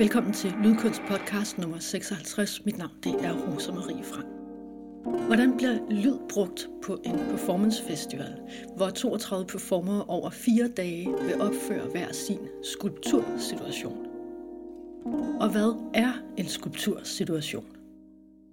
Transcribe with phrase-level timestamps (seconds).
[0.00, 2.64] Velkommen til Lydkunst podcast nummer 56.
[2.64, 4.26] Mit navn det er Rosa Marie Frank.
[5.26, 8.40] Hvordan bliver lyd brugt på en performance festival,
[8.76, 14.06] hvor 32 performere over fire dage vil opføre hver sin skulptursituation?
[15.40, 17.66] Og hvad er en skulptursituation?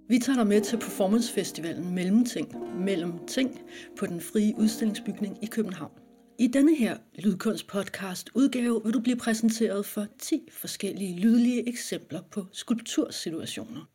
[0.08, 2.54] Vi tager dig med til performancefestivalen Mellemting,
[2.84, 3.60] mellem ting
[3.98, 5.92] på den frie udstillingsbygning i København.
[6.40, 12.46] I denne her lydkunst-podcast udgave vil du blive præsenteret for 10 forskellige lydlige eksempler på
[12.52, 13.88] skulptursituationer.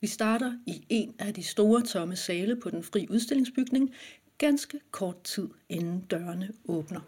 [0.00, 3.94] Vi starter i en af de store tomme sale på den fri udstillingsbygning,
[4.38, 7.00] ganske kort tid inden dørene åbner.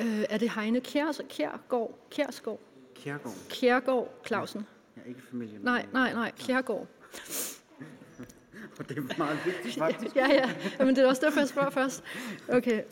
[0.00, 1.98] Øh, er det Heine Kjærs, Kjærgaard?
[2.10, 2.60] Kjærsgaard?
[2.94, 3.36] Kjærgaard.
[3.48, 4.66] Kjærgaard Clausen?
[4.96, 6.88] Jeg er ikke familie med Nej, nej, nej, Kjærgaard.
[8.78, 10.16] Og det er meget vigtigt faktisk.
[10.20, 12.02] Ja, ja, men det er også derfor, jeg spørger først.
[12.48, 12.82] Okay,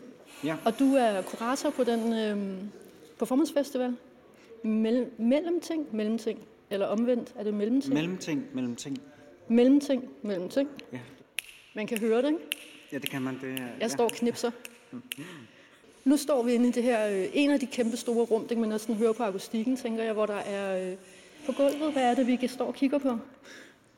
[0.44, 0.56] Ja.
[0.64, 2.70] og du er kurator på den øhm,
[3.18, 3.96] performance festival?
[4.64, 5.96] Mell- mellemting?
[5.96, 6.38] Mellemting?
[6.70, 7.94] Eller omvendt, er det mellemting?
[7.94, 8.98] Mellemting, mellemting.
[9.48, 10.04] mellemting?
[10.22, 10.68] Mellemting?
[10.92, 10.98] Ja.
[11.74, 12.40] Man kan høre det, ikke?
[12.92, 13.34] ja, det kan man.
[13.40, 13.88] Det, er- Jeg ja.
[13.88, 14.50] står og knipser.
[16.04, 18.48] Nu står vi inde i det her, øh, en af de kæmpe store rum, det
[18.48, 20.96] kan man næsten høre på akustikken, tænker jeg, hvor der er øh,
[21.46, 21.92] på gulvet.
[21.92, 23.18] Hvad er det, vi kan stå og kigger på?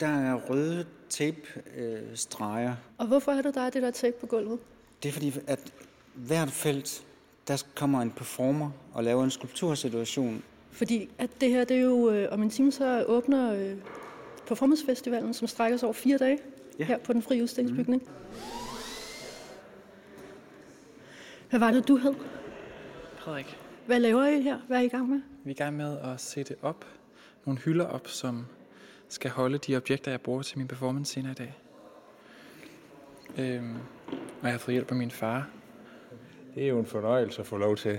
[0.00, 2.74] Der er røde tape-streger.
[2.98, 4.58] Og hvorfor er det, der er det der tape på gulvet?
[5.02, 5.72] det er fordi, at
[6.14, 7.04] hvert felt,
[7.48, 10.42] der kommer en performer og laver en skulptursituation.
[10.70, 13.76] Fordi at det her, det er jo øh, om en time, så åbner øh,
[14.46, 16.38] Performance Festivalen, som strækker sig over fire dage
[16.78, 16.84] Ja.
[16.84, 18.02] her på den frie udstillingsbygning.
[21.50, 22.14] Hvad var det, du hed?
[23.18, 24.58] Frederik, Hvad laver I her?
[24.66, 25.20] Hvad er I i gang med?
[25.44, 26.84] vi er i gang med at sætte op
[27.46, 28.46] nogle hylder op, som
[29.08, 31.54] skal holde de objekter, jeg bruger til min performance senere i dag.
[33.38, 33.74] Øhm,
[34.10, 35.48] og jeg har fået hjælp af min far.
[36.54, 37.88] Det er jo en fornøjelse at få lov til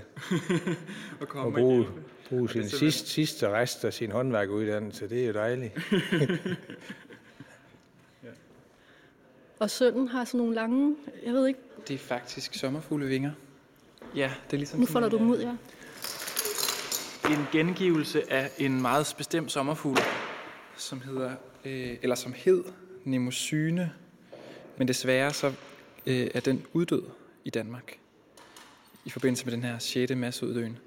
[1.20, 1.86] at komme bruge,
[2.28, 5.08] bruge sin sidste, sidste rest af sin håndværkeruddannelse.
[5.08, 5.72] Det er jo dejligt.
[9.58, 13.32] Og sønnen har sådan nogle lange, jeg ved ikke, Det er faktisk sommerfuglevinger.
[14.16, 15.56] Ja, det er ligesom nu folder du dem ud, ja.
[17.30, 19.98] en gengivelse af en meget bestemt sommerfugl,
[20.76, 21.30] som hedder,
[21.64, 22.64] øh, eller som hed
[23.04, 23.92] Nemosyne,
[24.76, 25.52] men desværre så
[26.06, 27.02] øh, er den uddød
[27.44, 27.98] i Danmark
[29.04, 30.14] i forbindelse med den her 6.
[30.16, 30.78] masseuddøen.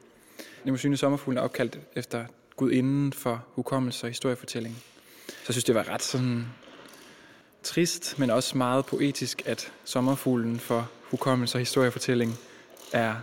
[0.64, 4.76] Nemosyne sommerfuglen er opkaldt efter gudinden for hukommelse og historiefortælling.
[5.28, 6.46] Så jeg synes, det var ret sådan
[7.64, 12.34] trist, men også meget poetisk, at sommerfuglen for hukommelse og historiefortælling
[12.94, 13.16] er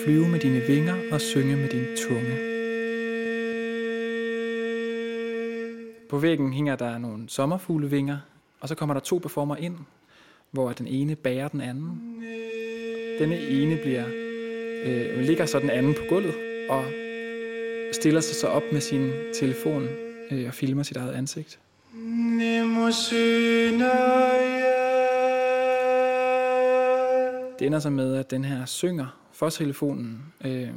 [0.03, 2.50] flyve med dine vinger og synge med din tunge.
[6.09, 8.18] På væggen hænger der nogle sommerfuglevinger,
[8.59, 9.76] og så kommer der to performer ind,
[10.52, 12.22] hvor den ene bærer den anden.
[13.20, 14.06] Denne ene bliver,
[14.86, 16.36] øh, ligger så den anden på gulvet
[16.70, 16.84] og
[17.91, 19.88] stiller sig så op med sin telefon
[20.31, 21.59] øh, og filmer sit eget ansigt.
[27.60, 30.70] Det ender så med, at den her synger for telefonen øh,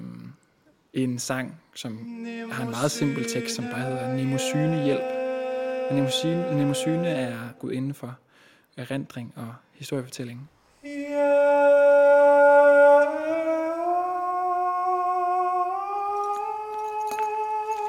[0.93, 1.99] en sang, som
[2.50, 5.03] har en meget simpel tekst, som bare hedder Nemosyne hjælp.
[5.91, 8.19] Og Nemosyne, Nemosyne er gud inden for
[8.76, 10.50] erindring og historiefortælling.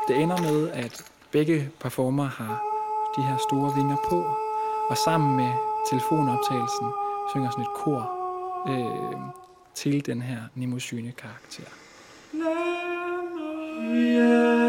[0.07, 2.72] Det ender med, at begge performer har
[3.15, 4.19] de her store vinger på,
[4.89, 5.51] og sammen med
[5.89, 6.87] telefonoptagelsen
[7.29, 8.11] synger sådan et kor
[8.69, 9.19] øh,
[9.75, 11.63] til den her nemosyne karakter.
[13.95, 14.62] Yeah.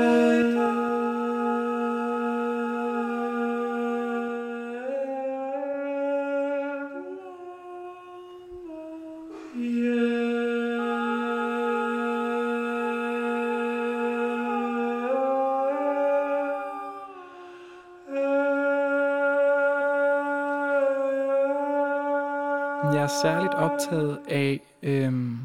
[23.65, 25.39] Optaget af, øhm,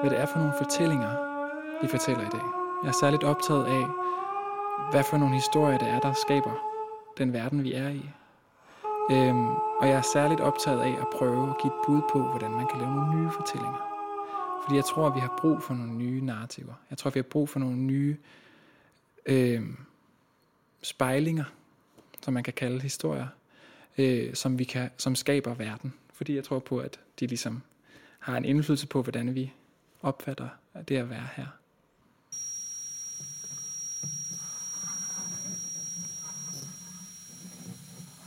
[0.00, 1.12] hvad det er for nogle fortællinger,
[1.82, 2.46] vi fortæller i dag.
[2.82, 3.84] Jeg er særligt optaget af,
[4.90, 6.54] hvad for nogle historier det er, der skaber
[7.18, 8.10] den verden, vi er i.
[9.10, 9.46] Øhm,
[9.80, 12.66] og jeg er særligt optaget af at prøve at give et bud på, hvordan man
[12.68, 13.90] kan lave nogle nye fortællinger.
[14.62, 16.74] Fordi jeg tror, at vi har brug for nogle nye narrativer.
[16.90, 18.16] Jeg tror, at vi har brug for nogle nye
[19.26, 19.62] øh,
[20.82, 21.44] spejlinger,
[22.22, 23.26] som man kan kalde historier,
[23.98, 25.94] øh, som, vi kan, som skaber verden.
[26.14, 27.62] Fordi jeg tror på, at de ligesom
[28.18, 29.52] har en indflydelse på, hvordan vi
[30.02, 30.48] opfatter
[30.88, 31.46] det at være her.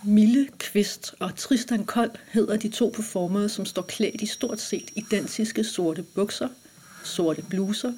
[0.03, 4.91] Mille Kvist og Tristan Kold hedder de to performere, som står klædt i stort set
[4.95, 6.49] identiske sorte bukser,
[7.03, 7.93] sorte bluser,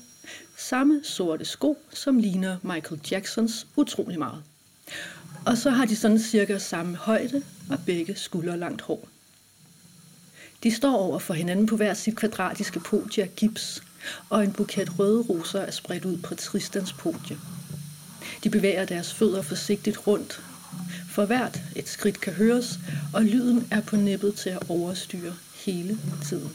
[0.57, 4.43] samme sorte sko, som ligner Michael Jacksons utrolig meget.
[5.45, 9.07] Og så har de sådan cirka samme højde og begge skulder langt hår.
[10.63, 13.83] De står over for hinanden på hver sit kvadratiske podie af gips,
[14.29, 17.37] og en buket røde roser er spredt ud på Tristans podie.
[18.43, 20.41] De bevæger deres fødder forsigtigt rundt.
[21.09, 22.79] For hvert et skridt kan høres,
[23.13, 25.33] og lyden er på nippet til at overstyre
[25.65, 26.49] hele tiden.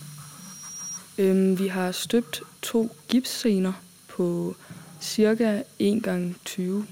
[1.19, 3.73] Øhm, vi har støbt to gipsscener
[4.09, 4.57] på
[5.01, 6.87] cirka 1 gange 20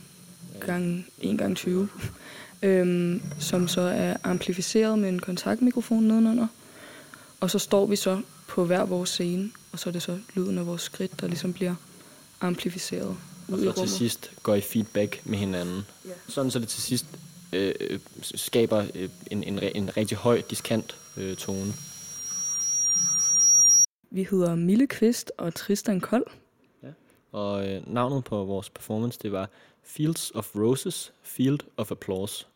[0.60, 1.88] gange 1 gange 20
[2.62, 6.46] øhm, som så er amplificeret med en kontaktmikrofon nedenunder.
[7.42, 10.58] Og så står vi så på hver vores scene, og så er det så lyden
[10.58, 11.74] af vores skridt, der ligesom bliver
[12.40, 13.14] amplificeret ud
[13.48, 13.76] i Og så rummet.
[13.76, 15.82] til sidst går i feedback med hinanden.
[16.04, 16.10] Ja.
[16.28, 17.06] Sådan så det til sidst
[17.52, 17.74] øh,
[18.22, 21.72] skaber øh, en, en, en rigtig høj diskant øh, tone.
[24.10, 26.26] Vi hedder Mille Kvist og Tristan Kold.
[27.32, 29.48] Og øh, navnet på vores performance, det var
[29.82, 32.46] Fields of Roses, Field of Applause.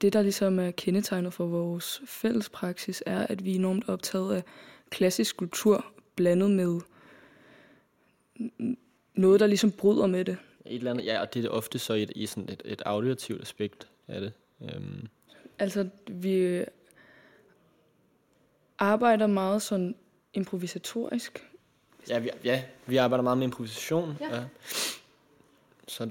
[0.00, 4.34] Det, der ligesom er kendetegnet for vores fælles praksis, er, at vi er enormt optaget
[4.36, 4.42] af
[4.90, 5.84] klassisk kultur
[6.16, 6.80] blandet med
[9.14, 10.36] noget, der ligesom bryder med det.
[10.66, 13.42] Et eller andet, ja, og det er ofte så i, i sådan et, et auditativt
[13.42, 14.32] aspekt af det.
[14.62, 15.08] Øhm,
[15.58, 16.64] Altså, vi
[18.78, 19.94] arbejder meget sådan
[20.32, 21.50] improvisatorisk.
[22.08, 24.16] ja, vi, ja, vi arbejder meget med improvisation.
[24.20, 24.36] Ja.
[24.36, 24.44] Ja.
[25.88, 26.10] Så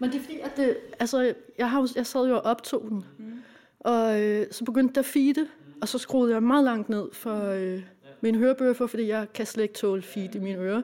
[0.00, 3.04] Men det er fordi, at det, altså, jeg, har, jeg sad jo og optog den,
[3.18, 3.32] mm.
[3.80, 5.48] og øh, så begyndte der feede,
[5.82, 7.82] og så skruede jeg meget langt ned for øh,
[8.20, 10.82] min hørebøffer, fordi jeg kan slet ikke tåle feed i mine ører.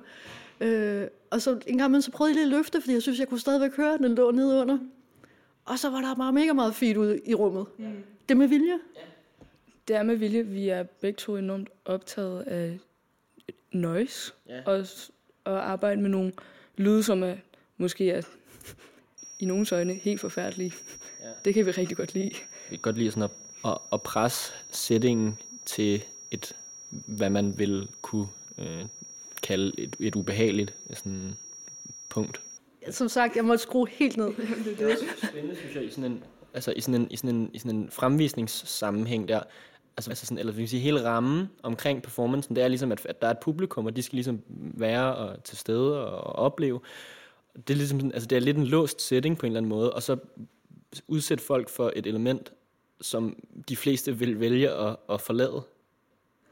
[0.61, 3.29] Øh, og så en gang så prøvede jeg lige at løfte, fordi jeg synes, jeg
[3.29, 4.79] kunne stadigvæk høre, at den lå nede under.
[5.65, 7.67] Og så var der bare mega meget feed ude i rummet.
[7.79, 7.85] Mm.
[8.29, 8.79] Det er med vilje.
[9.89, 12.79] Det er med vilje, vi er begge to enormt optaget af
[13.73, 14.63] noise, Ja.
[14.67, 14.87] og,
[15.45, 16.33] og arbejde med nogle
[16.77, 17.35] lyde, som er
[17.77, 18.23] måske er
[19.39, 20.73] i nogens øjne helt forfærdelige.
[21.23, 21.29] Ja.
[21.45, 22.31] Det kan vi rigtig godt lide.
[22.71, 23.31] vi kan godt lide sådan at,
[23.65, 26.53] at, at presse settingen til et,
[26.91, 28.27] hvad man vil kunne
[28.59, 28.85] øh,
[29.43, 31.35] kalde et, et ubehageligt sådan,
[32.09, 32.41] punkt.
[32.91, 34.27] Som sagt, jeg måtte skrue helt ned.
[34.27, 36.23] Det er også spændende, synes jeg, i sådan en,
[36.55, 39.41] altså i sådan en, i sådan en, i sådan en fremvisningssammenhæng der,
[39.97, 43.07] altså, altså sådan, eller vi kan sige, hele rammen omkring performancen, det er ligesom, at,
[43.07, 44.43] at der er et publikum, og de skal ligesom
[44.75, 46.81] være og til stede og, og opleve.
[47.57, 49.69] Det er ligesom, sådan- altså det er lidt en låst setting på en eller anden
[49.69, 50.17] måde, og så
[51.09, 52.53] udsætte folk for et element,
[53.01, 53.37] som
[53.69, 55.63] de fleste vil vælge at, at forlade.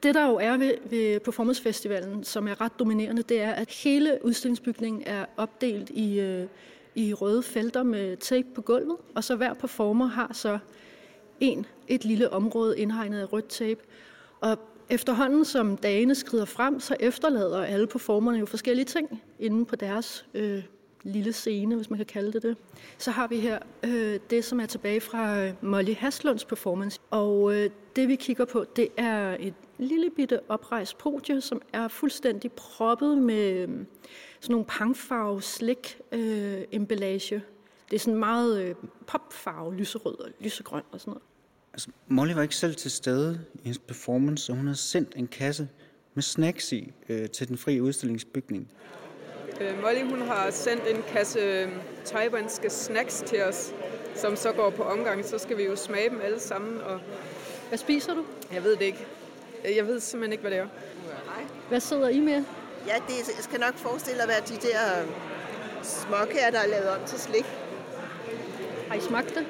[0.02, 4.18] Det der jo er ved, ved Performancefestivalen, som er ret dominerende, det er, at hele
[4.22, 6.46] udstillingsbygningen er opdelt i, øh,
[6.94, 10.58] i røde felter med tape på gulvet, og så hver performer har så
[11.40, 13.80] en, et lille område indhegnet af rødt tape.
[14.40, 14.58] Og
[14.90, 20.26] efterhånden som dagene skrider frem, så efterlader alle performerne jo forskellige ting inde på deres
[20.34, 20.62] øh,
[21.04, 22.56] lille scene, hvis man kan kalde det det.
[22.98, 27.00] Så har vi her øh, det, som er tilbage fra øh, Molly Haslunds performance.
[27.10, 31.88] Og øh, det, vi kigger på, det er et lille bitte oprejst podie, som er
[31.88, 33.68] fuldstændig proppet med øh,
[34.40, 37.42] sådan nogle pangfarve slik øh, emballage.
[37.90, 38.74] Det er sådan meget øh,
[39.06, 41.22] popfarve, lyserød og lysegrøn og sådan noget.
[41.72, 45.26] Altså, Molly var ikke selv til stede i hendes performance, og hun har sendt en
[45.26, 45.68] kasse
[46.14, 48.68] med snacks i øh, til den frie udstillingsbygning.
[49.60, 51.68] Øh, Molly hun har sendt en kasse øh,
[52.04, 53.72] taiwanske snacks til os,
[54.14, 55.24] som så går på omgang.
[55.24, 57.00] Så skal vi jo smage dem alle sammen, og
[57.68, 58.24] Hvad spiser du?
[58.54, 59.06] jeg ved det ikke.
[59.64, 60.66] Øh, Jeg ved simpelthen ikke, hvad det er.
[61.68, 62.44] Hvad sidder I med?
[62.86, 64.78] Ja, det jeg skal nok forestille at være de der
[65.82, 67.44] småkager, der er lavet om til slik.
[68.88, 69.46] Har I smagt det?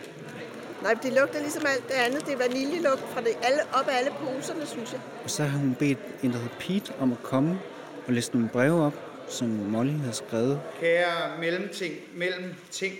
[0.82, 2.26] Nej, det lugter ligesom alt det andet.
[2.26, 5.00] Det er vaniljelugt fra det alle, op af alle poserne, synes jeg.
[5.24, 7.60] Og så har hun bedt en, der hedder Pete, om at komme
[8.06, 8.92] og læse nogle breve op,
[9.28, 10.60] som Molly har skrevet.
[10.80, 12.94] Kære mellemting, mellem ting.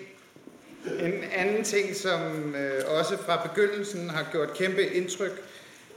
[1.01, 5.43] En anden ting, som øh, også fra begyndelsen har gjort kæmpe indtryk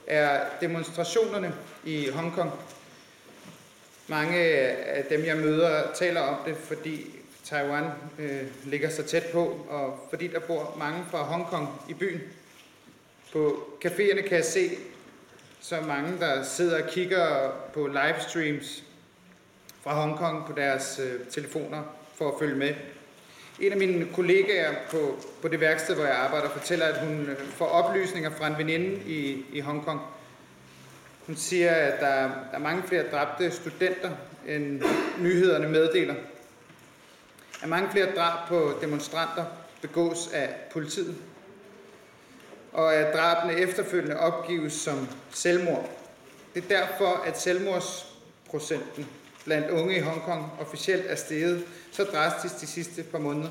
[0.08, 1.54] er demonstrationerne
[1.86, 2.52] i Hongkong.
[4.08, 7.06] Mange af dem, jeg møder, taler om det, fordi
[7.44, 7.84] Taiwan
[8.20, 12.22] øh, ligger så tæt på, og fordi der bor mange fra Hongkong i byen.
[13.34, 14.70] På caféerne kan jeg se
[15.60, 18.84] så mange, der sidder og kigger på livestreams
[19.88, 21.84] fra Hongkong på deres øh, telefoner
[22.15, 22.74] for at følge med.
[23.60, 27.39] En af mine kollegaer på, på det værksted, hvor jeg arbejder, fortæller, at hun øh,
[27.39, 30.01] får oplysninger fra en veninde i, i Hongkong.
[31.25, 34.12] Hun siger, at der, der er mange flere dræbte studenter,
[34.48, 34.84] end
[35.20, 36.15] nyhederne meddeler.
[37.63, 39.46] At mange flere drab på demonstranter
[39.82, 41.15] begås af politiet.
[42.74, 45.89] Og at drabene efterfølgende opgives som selvmord.
[46.53, 49.08] Det er derfor, at selvmordsprocenten
[49.48, 53.50] blandt unge i Hongkong officielt er steget så drastisk de sidste par måneder.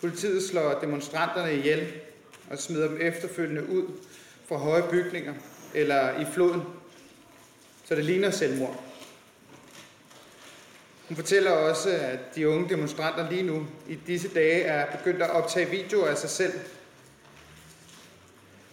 [0.00, 1.92] Politiet slår demonstranterne ihjel
[2.50, 3.84] og smider dem efterfølgende ud
[4.48, 5.34] fra høje bygninger
[5.74, 6.62] eller i floden,
[7.84, 8.84] så det ligner selvmord.
[11.08, 15.30] Hun fortæller også, at de unge demonstranter lige nu i disse dage er begyndt at
[15.30, 16.52] optage videoer af sig selv,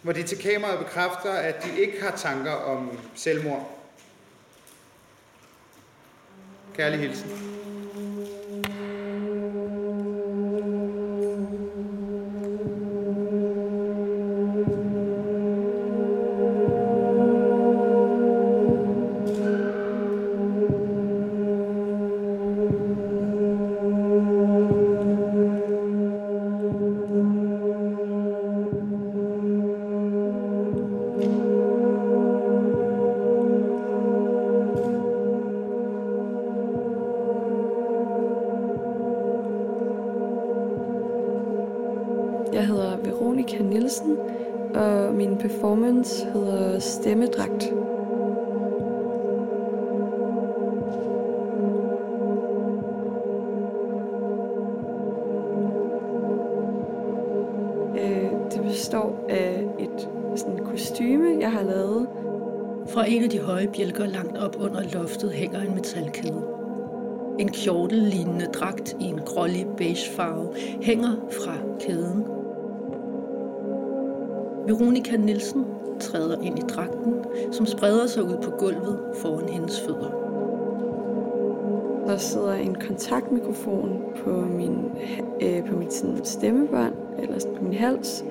[0.02, 3.83] hvor de til kameraet bekræfter, at de ikke har tanker om selvmord.
[6.76, 7.30] Kærlig hilsen.
[65.98, 66.44] En metalkæde.
[67.40, 70.48] En kjortel-lignende dragt i en grålig beige farve
[70.82, 72.26] hænger fra kæden.
[74.68, 75.66] Veronika Nielsen
[76.00, 77.14] træder ind i dragten,
[77.52, 80.20] som spreder sig ud på gulvet foran hendes fødder.
[82.08, 84.78] Der sidder en kontaktmikrofon på min,
[85.42, 88.26] øh, på mit sådan, stemmebånd, eller på min hals,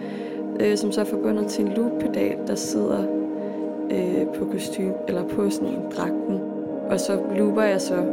[0.61, 3.02] øh, som så er forbundet til en looppedal, der sidder
[3.90, 6.51] øh, på kostume, eller på sådan dragten.
[6.92, 8.04] Og så looper jeg så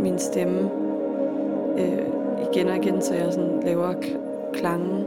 [0.00, 0.70] min stemme
[1.78, 2.06] øh,
[2.52, 3.94] igen og igen, så jeg sådan laver
[4.52, 5.04] klangen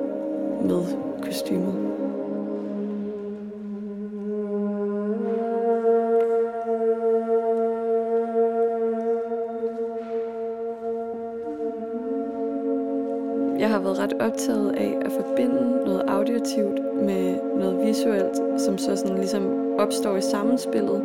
[0.62, 0.84] med
[1.22, 1.74] kostymet.
[13.60, 18.96] Jeg har været ret optaget af at forbinde noget auditivt med noget visuelt, som så
[18.96, 21.02] sådan ligesom opstår i sammenspillet.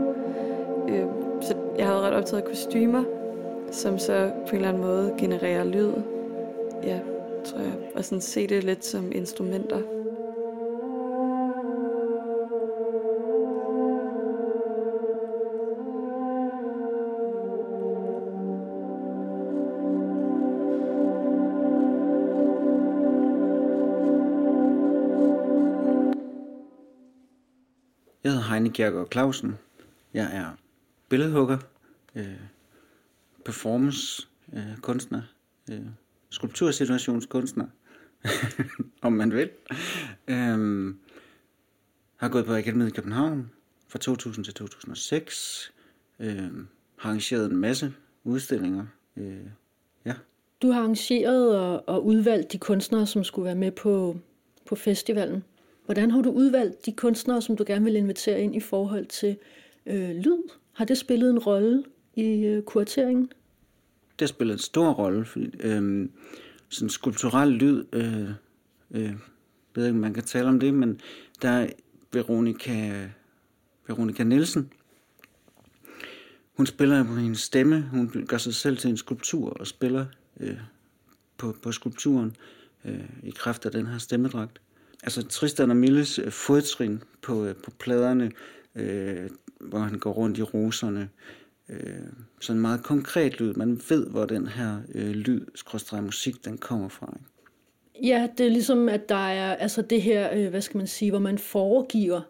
[0.89, 1.20] Øh,
[2.21, 3.05] optaget kostymer,
[3.73, 5.93] som så på en eller anden måde genererer lyd.
[6.83, 7.01] Ja,
[7.45, 7.73] tror jeg.
[7.95, 9.77] Og sådan se det lidt som instrumenter.
[28.25, 29.59] Jeg hedder Heine Kjærgaard Clausen.
[30.15, 30.57] Jeg er
[31.09, 31.59] billedhugger,
[32.15, 32.41] øh,
[33.45, 35.23] performance øh, kunstner,
[35.71, 35.81] øh,
[36.31, 37.67] skulptursituationskunstner,
[39.03, 39.51] om man vil.
[40.29, 40.95] øh,
[42.17, 43.51] har gået på Akademiet i København
[43.89, 45.73] fra 2000 til 2006.
[46.19, 46.37] øh,
[46.97, 47.93] har arrangeret en masse
[48.25, 48.87] udstillinger.
[49.17, 49.47] Øh,
[50.05, 50.15] ja.
[50.63, 54.17] Du har arrangeret og, og udvalgt de kunstnere, som skulle være med på,
[54.67, 55.45] på festivalen.
[55.85, 59.37] Hvordan har du udvalgt de kunstnere, som du gerne vil invitere ind i forhold til
[59.87, 60.43] øh, lyd?
[60.73, 63.33] Har det spillet en rolle i øh, kurateringen?
[64.21, 66.09] det har spillet en stor rolle, fordi øh,
[66.69, 68.31] sådan skulpturel lyd, øh,
[68.91, 69.15] øh,
[69.75, 71.01] ved ikke, om man kan tale om det, men
[71.43, 71.69] der er
[72.13, 73.09] Veronika,
[73.87, 74.73] Veronika Nielsen.
[76.57, 80.07] Hun spiller på hendes stemme, hun gør sig selv til en skulptur og spiller
[80.41, 80.57] øh,
[81.37, 82.37] på, på skulpturen
[82.85, 84.61] øh, i kraft af den her stemmedragt.
[85.03, 88.33] Altså Tristan og Milles øh, fodtrin på, øh, på pladerne,
[88.75, 91.09] øh, hvor han går rundt i roserne, øh,
[92.41, 93.55] sådan en meget konkret lyd.
[93.55, 95.47] Man ved, hvor den her øh, lyd,
[96.03, 97.15] musik, den kommer fra.
[97.17, 97.31] Ikke?
[98.09, 101.11] Ja, det er ligesom, at der er altså det her, øh, hvad skal man sige,
[101.11, 102.21] hvor man foregiver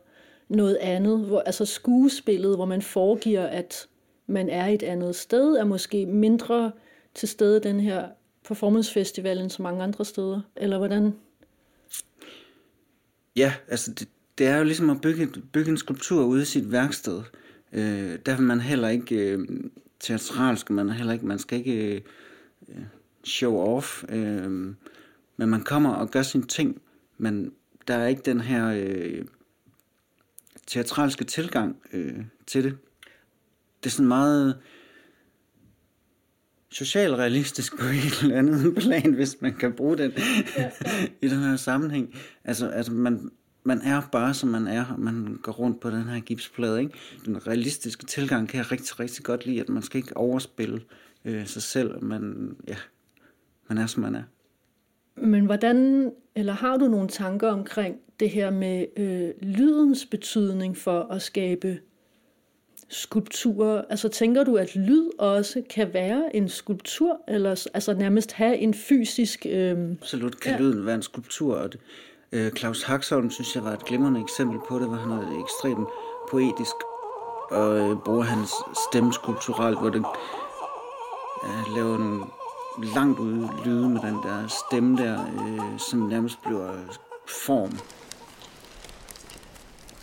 [0.48, 1.18] noget andet.
[1.18, 3.86] Hvor, altså skuespillet, hvor man foregiver, at
[4.26, 6.72] man er et andet sted, er måske mindre
[7.14, 8.08] til stede den her
[8.44, 10.40] performancefestival end så mange andre steder?
[10.56, 11.14] Eller hvordan?
[13.36, 16.72] Ja, altså det, det er jo ligesom at bygge, bygge en skulptur ude i sit
[16.72, 17.22] værksted.
[17.72, 19.48] Øh, der vil man heller ikke øh,
[20.00, 22.04] teatralsk, man, heller ikke, man skal ikke
[22.68, 22.82] øh,
[23.24, 24.50] show off, øh,
[25.36, 26.82] men man kommer og gør sine ting,
[27.18, 27.52] men
[27.88, 29.24] der er ikke den her øh,
[30.66, 32.78] teatralske tilgang øh, til det.
[33.82, 34.58] Det er sådan meget
[36.70, 40.12] socialrealistisk på et eller andet plan, hvis man kan bruge den
[41.22, 42.14] i den her sammenhæng.
[42.44, 43.30] Altså, altså man,
[43.62, 46.80] man er bare, som man er, og man går rundt på den her gipsplade.
[46.80, 46.92] Ikke?
[47.24, 50.80] Den realistiske tilgang kan jeg rigtig, rigtig godt lide, at man skal ikke overspille
[51.24, 52.04] øh, sig selv.
[52.04, 52.76] Man, ja,
[53.68, 54.22] man er, som man er.
[55.16, 61.00] Men hvordan, eller har du nogle tanker omkring det her med øh, lydens betydning for
[61.00, 61.78] at skabe
[62.88, 63.82] skulpturer?
[63.90, 68.74] Altså tænker du, at lyd også kan være en skulptur, eller altså nærmest have en
[68.74, 69.46] fysisk...
[69.50, 69.90] Øh...
[69.90, 70.58] Absolut kan ja.
[70.58, 71.80] lyden være en skulptur, og det,
[72.32, 75.88] øh, Claus Haxholm synes jeg var et glimrende eksempel på det, hvor han er ekstremt
[76.30, 76.74] poetisk
[77.50, 78.50] og øh, bruger hans
[78.88, 80.04] stemme skulpturelt, hvor det
[81.44, 82.24] øh, laver nogle
[82.82, 86.72] langt ude lyde med den der stemme der, øh, som nærmest bliver
[87.46, 87.78] form.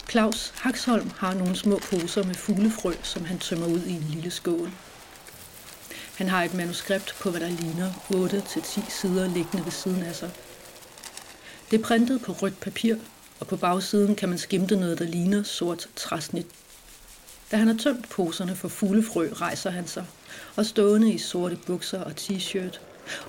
[0.09, 4.31] Claus Haxholm har nogle små poser med fuglefrø, som han tømmer ud i en lille
[4.31, 4.69] skål.
[6.17, 10.31] Han har et manuskript på, hvad der ligner 8-10 sider liggende ved siden af sig.
[11.71, 12.95] Det er printet på rødt papir,
[13.39, 16.47] og på bagsiden kan man skimte noget, der ligner sort træsnit.
[17.51, 20.05] Da han har tømt poserne for fuglefrø, rejser han sig,
[20.55, 22.79] og stående i sorte bukser og t-shirt,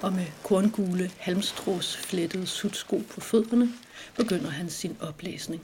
[0.03, 3.73] og med korngule, halmstrås flettede sutsko på fødderne,
[4.17, 5.63] begynder han sin oplæsning.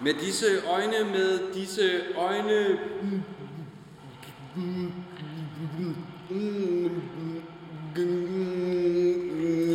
[0.00, 2.78] Med disse øjne, med disse øjne...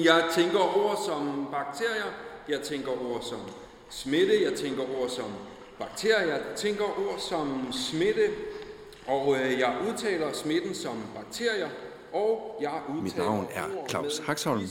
[0.04, 2.12] Jeg tænker ord som bakterier,
[2.50, 3.40] jeg tænker ord som
[3.90, 5.26] smitte, jeg tænker ord som
[5.80, 8.30] bakterier, jeg tænker ord som smitte,
[9.08, 11.70] og øh, jeg udtaler smitten som bakterier,
[12.14, 14.68] og jeg udtaler Mit navn er Claus Haxholm,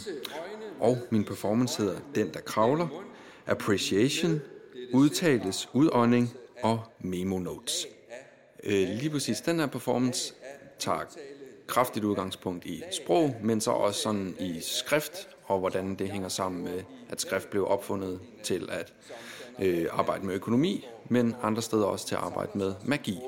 [0.80, 2.88] og min performance hedder Den, der kravler,
[3.46, 4.40] Appreciation,
[4.92, 7.86] udtales, udånding og memo notes.
[8.64, 10.34] Øh, lige præcis den her performance.
[10.78, 10.98] Tager
[11.66, 16.64] kraftigt udgangspunkt i sprog, men så også sådan i skrift, og hvordan det hænger sammen
[16.64, 18.92] med, at skrift blev opfundet til at
[19.62, 23.18] øh, arbejde med økonomi, men andre steder også til at arbejde med magi.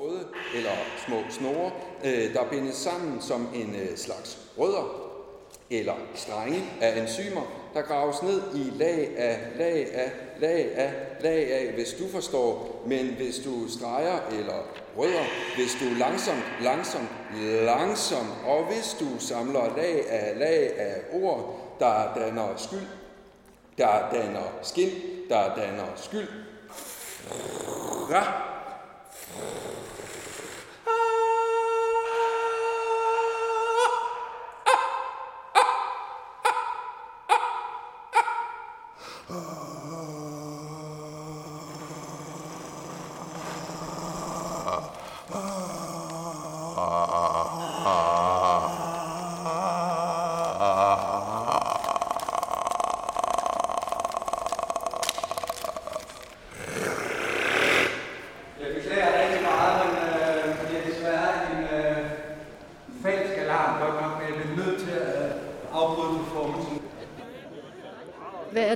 [0.55, 0.71] Eller
[1.07, 1.71] små snore,
[2.05, 5.07] øh, der bindes sammen som en øh, slags rødder
[5.69, 7.41] eller strenge af enzymer,
[7.73, 12.83] der graves ned i lag af, lag af, lag af, lag af, hvis du forstår.
[12.85, 15.23] Men hvis du streger eller rødder,
[15.55, 17.09] hvis du langsomt, langsomt,
[17.65, 22.87] langsomt, og hvis du samler lag af, lag af ord, der danner skyld,
[23.77, 24.89] der danner skin,
[25.29, 26.27] der danner skyld.
[28.11, 28.56] Ra.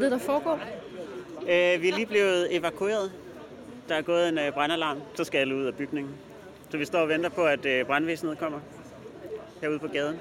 [0.02, 0.60] Det, der foregår?
[1.42, 3.12] Øh, vi er lige blevet evakueret.
[3.90, 6.14] Der er gået en øh, brandalarm, så skal alle ud af bygningen.
[6.70, 8.60] Så vi står og venter på, at øh, brandvæsenet kommer
[9.62, 10.20] herude på gaden.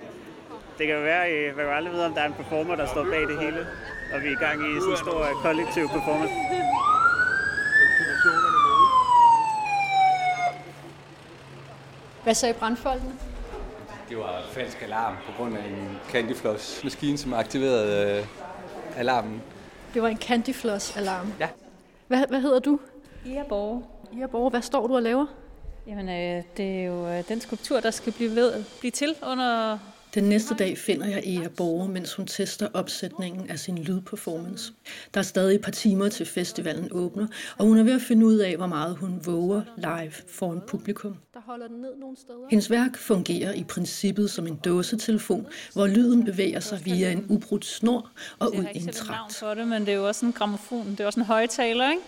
[0.79, 2.87] Det kan jo være, øh, man kan aldrig vide, om der er en performer, der
[2.87, 3.67] står bag det hele,
[4.15, 6.35] og vi er i gang i sådan en stor øh, kollektiv performance.
[12.23, 13.13] Hvad sagde brandfolkene?
[14.09, 18.27] Det var falsk alarm på grund af en Candyfloss maskine, som aktiverede øh,
[18.97, 19.43] alarmen.
[19.95, 21.27] Det var en Candyfloss-alarm?
[21.41, 21.49] Ja.
[22.09, 22.81] Hvad, hvad hedder du?
[23.27, 23.83] Ira Borg.
[24.19, 25.27] Ira Borg, hvad står du og laver?
[25.87, 29.79] Jamen, øh, det er jo øh, den skulptur, der skal blive, ved, blive til under
[30.15, 34.73] Den næste dag finder jeg Ea Borge, mens hun tester opsætningen af sin lydperformance.
[35.15, 37.27] Der er stadig et par timer til festivalen åbner,
[37.59, 41.17] og hun er ved at finde ud af, hvor meget hun våger live foran publikum.
[41.35, 42.39] Der holder den ned nogle steder.
[42.51, 47.65] Hendes værk fungerer i princippet som en dåsetelefon, hvor lyden bevæger sig via en ubrudt
[47.65, 49.35] snor og ud i en trakt.
[49.35, 50.91] for det, men det er jo også en gramofon.
[50.91, 52.03] Det er også en højtaler, ikke?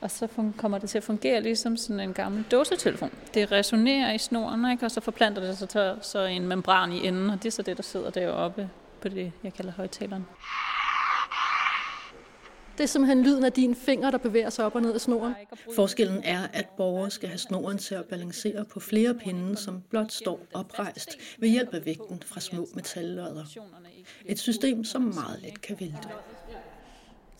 [0.00, 3.10] Og så kommer det til at fungere ligesom sådan en gammel dåsetelefon.
[3.34, 4.86] Det resonerer i snoren, ikke?
[4.86, 7.62] og så forplanter det sig til så en membran i enden, og det er så
[7.62, 10.26] det, der sidder deroppe på det, jeg kalder højtaleren.
[12.78, 15.34] Det er simpelthen lyden af dine fingre, der bevæger sig op og ned af snoren.
[15.74, 20.12] Forskellen er, at borgere skal have snoren til at balancere på flere pinde, som blot
[20.12, 23.44] står oprejst ved hjælp af vægten fra små metallodder.
[24.26, 26.08] Et system, som meget let kan vælte.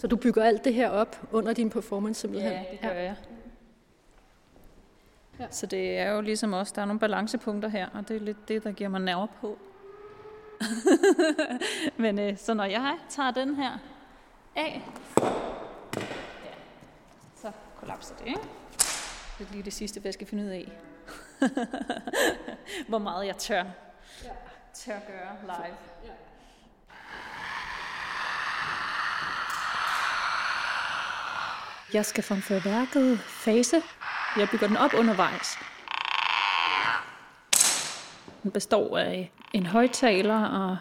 [0.01, 2.53] Så du bygger alt det her op under din performance simpelthen?
[2.53, 3.17] Ja, det gør jeg.
[5.39, 5.47] Ja.
[5.51, 8.49] Så det er jo ligesom også, der er nogle balancepunkter her, og det er lidt
[8.49, 9.59] det, der giver mig nerver på.
[12.03, 13.79] Men øh, så når jeg tager den her
[14.57, 14.83] af,
[16.45, 16.53] ja,
[17.37, 18.41] så kollapser det, ikke?
[19.39, 20.73] Det er lige det sidste, jeg skal finde ud af.
[22.89, 23.65] Hvor meget jeg tør,
[24.75, 25.77] tør gøre live.
[31.94, 33.83] Jeg skal fremføre værket fase.
[34.37, 35.59] Jeg bygger den op undervejs.
[38.42, 40.76] Den består af en højtaler og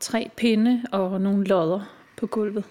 [0.00, 1.80] tre pinde og nogle lodder
[2.16, 2.64] på gulvet.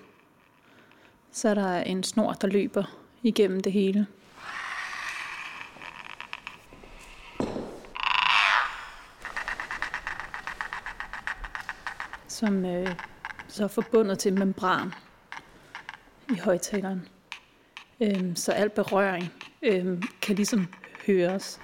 [1.31, 2.83] Så er der en snor, der løber
[3.23, 4.07] igennem det hele.
[12.27, 12.95] Som øh,
[13.47, 14.93] så er forbundet til membran
[16.29, 17.14] i højtaleren.
[18.01, 20.67] Øhm, så al berøring øhm, kan ligesom
[21.08, 21.60] høres.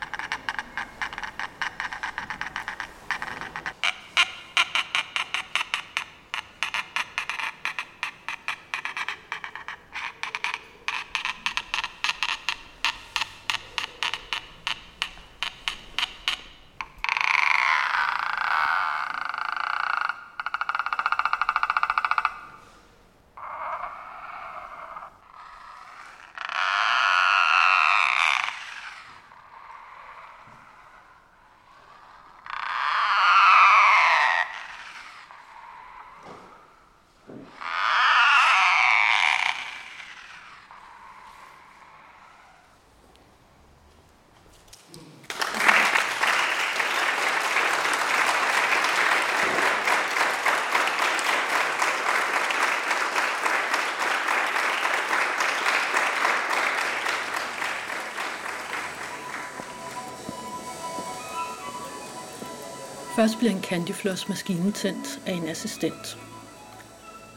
[63.21, 66.17] Først bliver en Candyfloss maskine tændt af en assistent.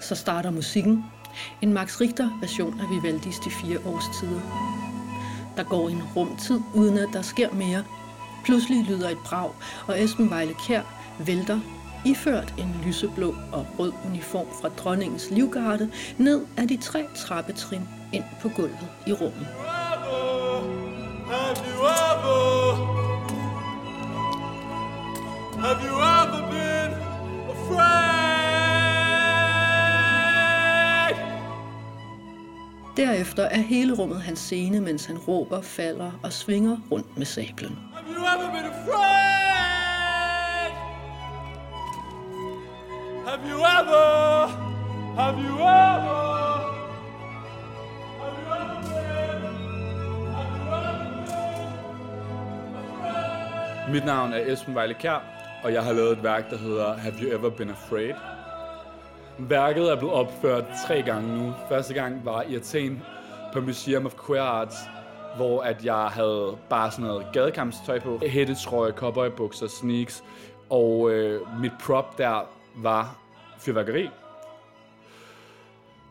[0.00, 1.04] Så starter musikken.
[1.62, 4.40] En Max Richter version af Vivaldis De Fire Årstider.
[5.56, 7.84] Der går en rumtid, uden at der sker mere.
[8.44, 9.50] Pludselig lyder et brag,
[9.86, 10.82] og Esben Vejle Kær
[11.18, 11.60] vælter,
[12.04, 18.24] iført en lyseblå og rød uniform fra dronningens livgarde, ned ad de tre trappetrin ind
[18.42, 19.46] på gulvet i rummet.
[21.30, 22.53] Have you
[25.64, 26.92] Have you ever been
[27.54, 27.94] afraid?
[32.96, 37.78] Derefter er hele rummet hans scene, mens han råber, falder og svinger rundt med sablen.
[37.94, 40.72] Have you ever been afraid?
[43.26, 44.46] Have you ever?
[45.16, 46.24] Have you ever?
[48.20, 49.42] Have you ever been?
[50.34, 50.98] Have you ever
[53.86, 53.92] been?
[53.92, 55.20] Mit navn er Esben Vejle Kjær,
[55.64, 58.14] og jeg har lavet et værk, der hedder Have You Ever Been Afraid?
[59.38, 61.54] Værket er blevet opført tre gange nu.
[61.68, 63.02] Første gang var i Athen
[63.52, 64.76] på Museum of Queer Arts,
[65.36, 68.20] hvor at jeg havde bare sådan noget gadekampstøj på.
[68.26, 70.24] Hættetrøje, cowboybukser, sneaks.
[70.70, 73.18] Og øh, mit prop der var
[73.58, 74.08] fyrværkeri.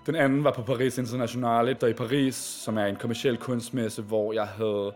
[0.06, 4.34] Den anden var på Paris Internationale, der i Paris, som er en kommersiel kunstmesse, hvor
[4.34, 4.94] jeg havde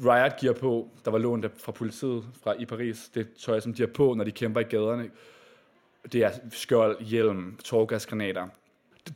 [0.00, 3.10] riot gear på, der var lånt fra politiet fra i Paris.
[3.14, 5.10] Det tøj, som de har på, når de kæmper i gaderne.
[6.12, 8.48] Det er skjold, hjelm, torgasgranater.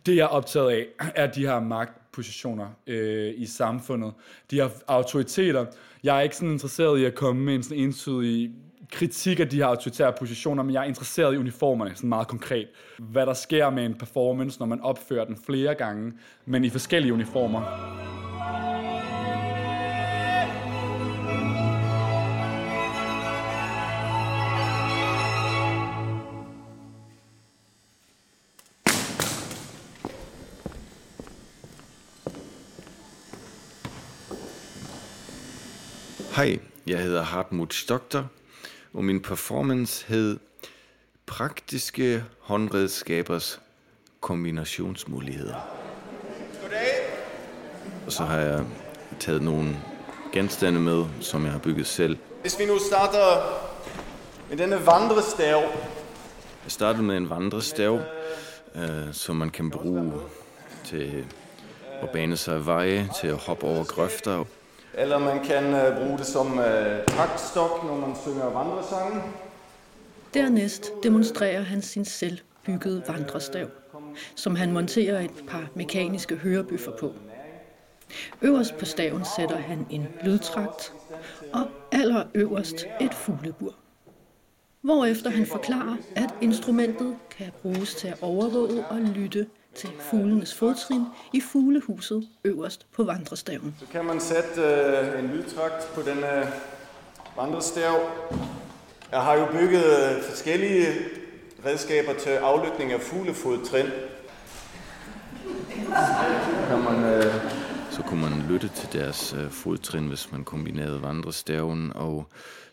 [0.07, 4.12] Det, jeg er optaget af, er de her magtpositioner øh, i samfundet.
[4.51, 5.66] De her autoriteter.
[6.03, 8.51] Jeg er ikke sådan interesseret i at komme med en sådan entydig
[8.93, 12.69] kritik af de her autoritære positioner, men jeg er interesseret i uniformerne, sådan meget konkret.
[12.99, 16.12] Hvad der sker med en performance, når man opfører den flere gange,
[16.45, 18.19] men i forskellige uniformer.
[36.40, 38.24] Hej, jeg hedder Hartmut Stokter,
[38.94, 40.38] og min performance hed
[41.26, 43.61] Praktiske håndredskabers
[44.20, 45.55] kombinationsmuligheder.
[46.62, 46.81] Goddag.
[48.07, 48.64] Og så har jeg
[49.18, 49.76] taget nogle
[50.33, 52.18] genstande med, som jeg har bygget selv.
[52.40, 53.42] Hvis vi nu starter
[54.48, 55.61] med denne vandrestav.
[56.64, 58.00] Jeg startede med en vandrestav,
[58.74, 60.12] øh, som man kan bruge
[60.85, 61.26] til
[62.03, 64.44] at bane sig veje, til at hoppe over grøfter.
[64.94, 69.22] Eller man kan øh, bruge det som øh, taktstok, når man synger vandresange.
[70.35, 73.66] Dernæst demonstrerer han sin selvbyggede vandrestav,
[74.35, 77.12] som han monterer et par mekaniske hørebøffer på.
[78.42, 80.92] Øverst på staven sætter han en lydtrakt,
[81.53, 83.74] og allerøverst et fuglebur.
[84.81, 91.04] Hvorefter han forklarer, at instrumentet kan bruges til at overvåge og lytte til fuglenes fodtrin
[91.33, 93.74] i fuglehuset øverst på vandrestaven.
[93.78, 94.61] Så kan man sætte
[95.14, 96.52] uh, en lydtrakt på denne
[97.37, 97.94] vandrestav.
[99.12, 100.87] Jeg har jo bygget øh, forskellige
[101.66, 103.87] redskaber til aflytning af fuglefodtrin.
[106.68, 107.35] Kan man, øh...
[107.90, 112.26] Så kunne man lytte til deres øh, fodtrin, hvis man kombinerede vandrestaven og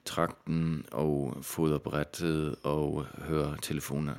[0.06, 4.14] trakten og foderbrættet og høretelefoner.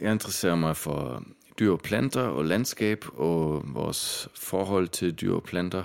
[0.00, 1.22] Jeg interesserer mig for
[1.58, 5.84] dyr og planter og landskab og vores forhold til dyr og planter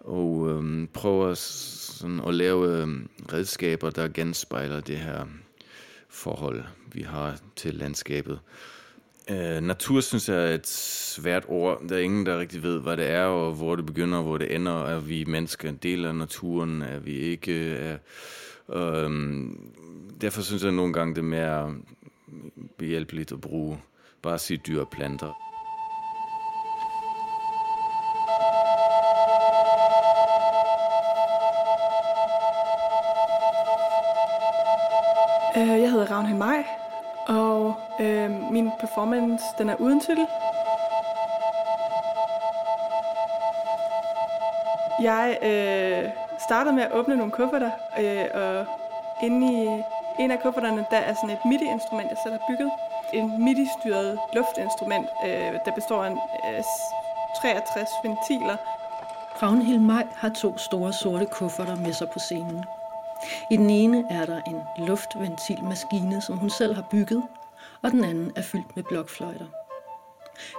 [0.00, 5.26] og øhm, prøver sådan at lave øhm, redskaber, der genspejler det her
[6.08, 8.40] forhold, vi har til landskabet.
[9.30, 11.82] Øh, natur synes jeg er et svært ord.
[11.88, 14.38] Der er ingen, der rigtig ved, hvad det er, og hvor det begynder, og hvor
[14.38, 14.84] det ender.
[14.84, 16.82] Er vi mennesker en del af naturen?
[16.82, 17.76] Er vi ikke?
[17.76, 17.98] Er,
[18.72, 19.10] øh,
[20.20, 21.74] derfor synes jeg nogle gange, det er mere
[22.78, 23.78] behjælpeligt at bruge
[24.22, 25.32] bare sige dyr og planter.
[35.56, 36.64] Øh, jeg hedder Ravn Maj,
[37.28, 40.26] og øh, min performance den er uden titel.
[45.02, 48.66] Jeg øh, startede med at åbne nogle kufferter, øh, og
[49.22, 49.82] inde i
[50.22, 52.70] en af kufferterne, der er sådan et MIDI-instrument, jeg selv har bygget.
[53.14, 56.64] En MIDI-styret luftinstrument, øh, der består af øh,
[57.42, 58.56] 63 ventiler.
[59.42, 62.64] Ragnhild Maj har to store sorte kufferter med sig på scenen.
[63.50, 67.22] I den ene er der en luftventilmaskine, som hun selv har bygget,
[67.82, 69.46] og den anden er fyldt med blokfløjter.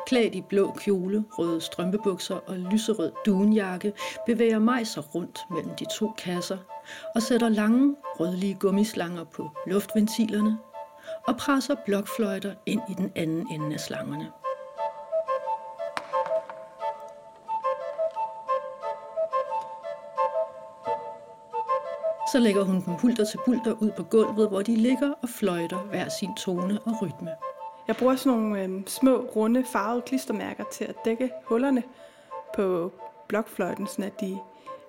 [0.05, 3.93] Klædt i blå kjole, røde strømpebukser og lyserød dunjakke
[4.25, 6.57] bevæger mig sig rundt mellem de to kasser
[7.15, 10.57] og sætter lange rødlige gummislanger på luftventilerne
[11.27, 14.31] og presser blokfløjter ind i den anden ende af slangerne.
[22.31, 25.77] Så lægger hun dem hulter til bulter ud på gulvet, hvor de ligger og fløjter
[25.77, 27.31] hver sin tone og rytme.
[27.87, 31.83] Jeg bruger sådan nogle øh, små, runde, farvede klistermærker til at dække hullerne
[32.55, 32.91] på
[33.27, 34.37] blokfløjten, så at de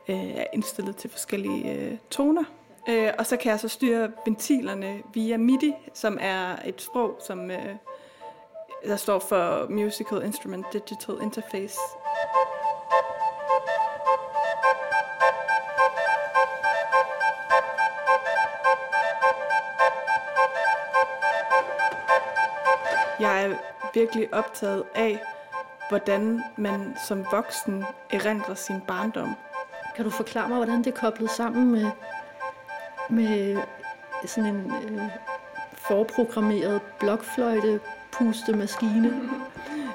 [0.08, 2.44] øh, er indstillet til forskellige øh, toner.
[2.88, 7.50] Øh, og så kan jeg så styre ventilerne via MIDI, som er et sprog, som
[7.50, 7.76] øh,
[8.86, 11.78] der står for Musical Instrument Digital Interface.
[23.20, 23.54] Jeg er
[23.94, 25.18] virkelig optaget af,
[25.88, 29.34] hvordan man som voksen erindrer sin barndom.
[29.96, 31.90] Kan du forklare mig, hvordan det er koblet sammen med,
[33.10, 33.56] med
[34.26, 35.02] sådan en øh,
[35.72, 37.80] forprogrammeret blokfløjte
[38.12, 39.30] pustemaskine?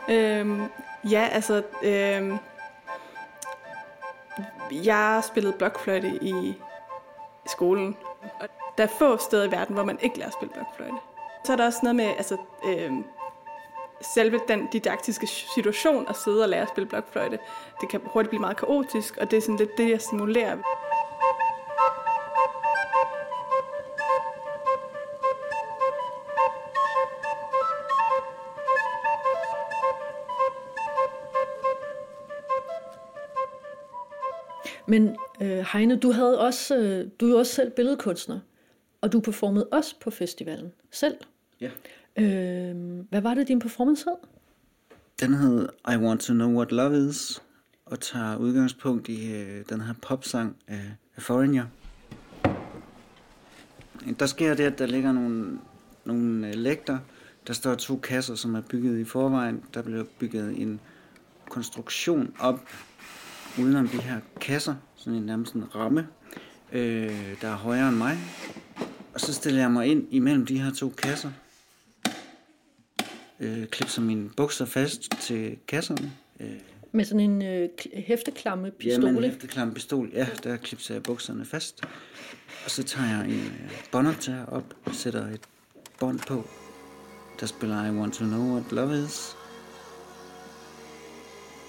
[0.09, 0.63] øhm,
[1.03, 1.63] ja, altså...
[1.83, 2.37] Øhm,
[4.71, 6.55] jeg spillede blokfløjte i
[7.45, 7.97] skolen.
[8.39, 8.47] Og
[8.77, 10.95] der er få steder i verden, hvor man ikke lærer at spille blokfløjte.
[11.45, 13.05] Så er der også noget med altså, øhm,
[14.01, 17.39] selve den didaktiske situation at sidde og lære at spille blokfløjte.
[17.81, 20.57] Det kan hurtigt blive meget kaotisk, og det er sådan lidt det, jeg simulerer.
[34.87, 38.39] Men øh, Heine, du, havde også, øh, du er jo også selv billedkunstner,
[39.01, 41.15] og du performede også på festivalen selv.
[41.61, 41.69] Ja.
[42.15, 42.75] Øh,
[43.09, 44.15] hvad var det, din performance hed?
[45.19, 47.43] Den hed I Want to Know What Love Is,
[47.85, 51.65] og tager udgangspunkt i øh, den her popsang af, af Foreigner.
[54.19, 55.59] Der sker det, at der ligger nogle,
[56.05, 56.97] nogle øh, lægter.
[57.47, 59.63] Der står to kasser, som er bygget i forvejen.
[59.73, 60.79] Der bliver bygget en
[61.49, 62.59] konstruktion op
[63.59, 66.07] udenom de her kasser, sådan en nærmest en ramme,
[66.71, 68.17] øh, der er højere end mig.
[69.13, 71.31] Og så stiller jeg mig ind imellem de her to kasser.
[73.39, 76.11] Øh, klipser mine bukser fast til kasserne.
[76.39, 76.47] Øh,
[76.91, 79.01] Med sådan en øh, kl- hæfteklamme Ja, pistol.
[79.03, 79.27] med en ikke?
[79.29, 80.09] hæfteklam pistol.
[80.13, 81.81] Ja, der klipser jeg bukserne fast.
[82.65, 85.41] Og så tager jeg en øh, båndoptager op og sætter et
[85.99, 86.49] bånd på.
[87.39, 89.35] Der spiller I Want To Know What Love Is.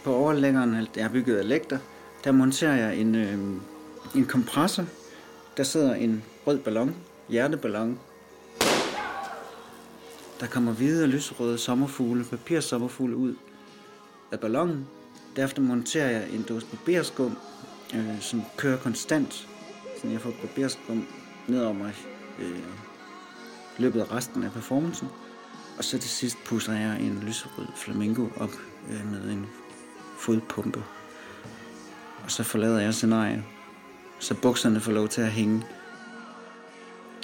[0.07, 1.79] På overlæggeren, jeg har bygget af lægter,
[2.25, 3.38] der monterer jeg en, øh,
[4.14, 4.85] en kompressor.
[5.57, 6.97] Der sidder en rød ballon,
[7.29, 7.99] hjerteballon.
[10.40, 13.35] Der kommer hvide og lyserøde sommerfugle, papirsommerfugle ud
[14.33, 14.87] af ballonen.
[15.37, 17.37] Derefter monterer jeg en dåse barberskum,
[17.95, 19.49] øh, som kører konstant,
[20.03, 21.07] så jeg får barberskum
[21.49, 21.95] ned over mig
[22.38, 22.64] øh,
[23.79, 25.09] løbet af resten af performancen.
[25.79, 28.53] Og så til sidst pusser jeg en lyserød flamingo op
[28.90, 29.47] øh, med en
[30.27, 30.83] fodpumpe.
[32.25, 33.43] Og så forlader jeg scenariet,
[34.19, 35.62] så bukserne får lov til at hænge.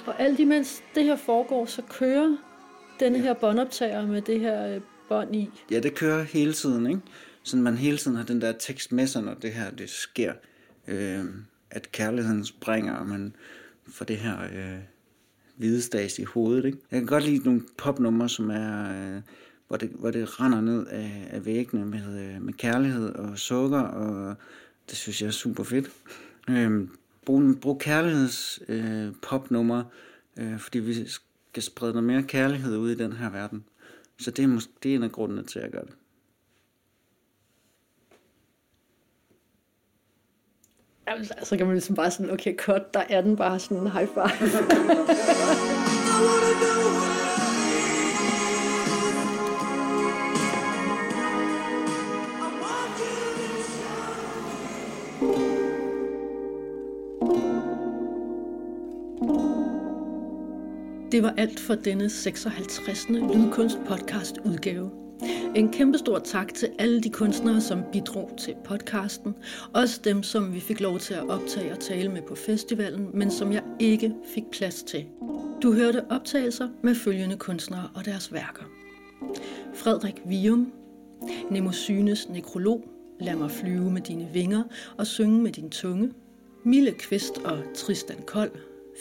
[0.05, 2.37] Og alt imens det her foregår, så kører
[2.99, 5.49] denne her båndoptager med det her øh, bånd i.
[5.71, 7.01] Ja, det kører hele tiden, ikke?
[7.43, 10.33] Så man hele tiden har den der tekst med sig, når det her det sker.
[10.87, 11.25] Øh,
[11.71, 13.35] at kærligheden springer, og man
[13.87, 14.79] får det her øh,
[15.55, 16.77] hvide stas i hovedet, ikke?
[16.91, 19.15] Jeg kan godt lide nogle popnumre, som er...
[19.15, 19.21] Øh,
[19.73, 23.79] hvor det, hvor det render ned af, af væggene med, øh, med kærlighed og sukker,
[23.79, 24.35] og
[24.89, 25.89] det synes jeg er super fedt.
[26.49, 26.87] Øh,
[27.25, 29.85] brug, brug kærligheds øh, popnumre,
[30.37, 33.63] øh, fordi vi skal sprede noget mere kærlighed ud i den her verden.
[34.19, 35.93] Så det er, måske, det er en af grundene til, at jeg gør det.
[41.07, 43.91] Jamen, så kan man ligesom bare sådan, okay, cut, der er den bare sådan en
[43.91, 44.49] high five.
[61.13, 63.09] Det var alt for denne 56.
[63.09, 64.91] Lydkunst-podcast udgave.
[65.55, 69.35] En kæmpe stor tak til alle de kunstnere, som bidrog til podcasten.
[69.73, 73.31] Også dem, som vi fik lov til at optage og tale med på festivalen, men
[73.31, 75.05] som jeg ikke fik plads til.
[75.63, 78.63] Du hørte optagelser med følgende kunstnere og deres værker.
[79.73, 80.71] Frederik Vium,
[81.51, 82.83] Nemosynes nekrolog,
[83.19, 84.63] Lad mig flyve med dine vinger
[84.97, 86.11] og synge med din tunge.
[86.65, 88.51] Mille Kvist og Tristan Kold,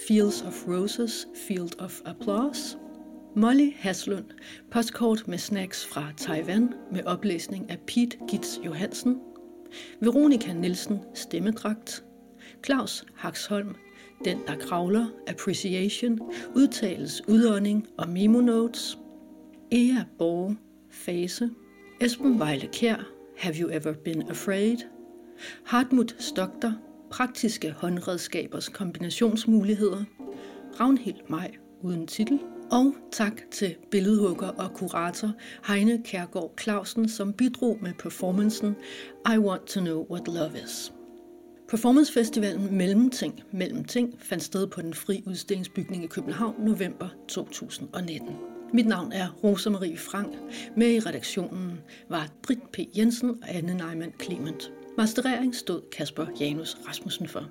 [0.08, 2.78] Fields of Roses, Field of Applause.
[3.36, 4.24] Molly Haslund,
[4.70, 9.20] postkort med snacks fra Taiwan med oplæsning af Pete Gitz Johansen.
[10.00, 12.04] Veronika Nielsen, stemmedragt.
[12.64, 13.74] Claus Haxholm,
[14.24, 16.18] Den der kravler, Appreciation,
[16.54, 18.98] udtales, udånding og memo notes.
[19.72, 20.56] Ea Borg,
[20.90, 21.50] Fase.
[22.00, 24.76] Esben Vejle Kjær, Have You Ever Been Afraid?
[25.64, 26.72] Hartmut Stokter,
[27.12, 30.04] Praktiske håndredskabers kombinationsmuligheder.
[30.80, 32.38] Ragnhild Maj, uden titel.
[32.70, 35.32] Og tak til billedhugger og kurator
[35.66, 38.76] Heine Kærgaard Clausen, som bidrog med performancen
[39.34, 40.92] I Want to Know What Love Is.
[41.68, 48.28] Performancefestivalen Mellemting Mellemting fandt sted på den fri udstillingsbygning i København november 2019.
[48.72, 50.34] Mit navn er Rosa Marie Frank.
[50.76, 52.78] Med i redaktionen var Britt P.
[52.96, 54.72] Jensen og Anne Neumann Clement.
[54.98, 57.48] Masterering stod Kasper Janus Rasmussen for.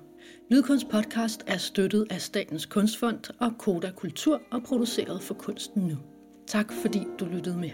[0.50, 5.96] Lydkunst podcast er støttet af Statens Kunstfond og Koda Kultur og produceret for Kunsten Nu.
[6.46, 7.70] Tak fordi du lyttede med.